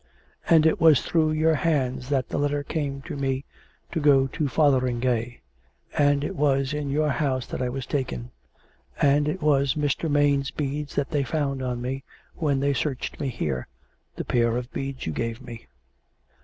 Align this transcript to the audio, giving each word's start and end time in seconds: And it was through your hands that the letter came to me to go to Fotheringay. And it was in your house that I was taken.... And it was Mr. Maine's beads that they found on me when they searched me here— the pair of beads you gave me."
And 0.49 0.65
it 0.65 0.81
was 0.81 1.03
through 1.03 1.33
your 1.33 1.53
hands 1.53 2.09
that 2.09 2.27
the 2.29 2.39
letter 2.39 2.63
came 2.63 3.03
to 3.03 3.15
me 3.15 3.45
to 3.91 3.99
go 3.99 4.25
to 4.25 4.47
Fotheringay. 4.47 5.41
And 5.95 6.23
it 6.23 6.35
was 6.35 6.73
in 6.73 6.89
your 6.89 7.09
house 7.09 7.45
that 7.45 7.61
I 7.61 7.69
was 7.69 7.85
taken.... 7.85 8.31
And 8.99 9.27
it 9.27 9.43
was 9.43 9.75
Mr. 9.75 10.09
Maine's 10.09 10.49
beads 10.49 10.95
that 10.95 11.11
they 11.11 11.21
found 11.21 11.61
on 11.61 11.83
me 11.83 12.03
when 12.35 12.59
they 12.61 12.73
searched 12.73 13.19
me 13.19 13.27
here— 13.29 13.67
the 14.15 14.25
pair 14.25 14.57
of 14.57 14.73
beads 14.73 15.05
you 15.05 15.11
gave 15.13 15.39
me." 15.39 15.67